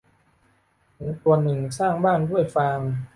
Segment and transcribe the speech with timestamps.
[0.95, 2.79] หมูตัวหนึ่งสร้างบ้านด้วยฟาง